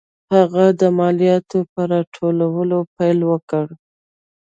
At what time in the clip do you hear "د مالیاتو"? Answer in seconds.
0.79-1.59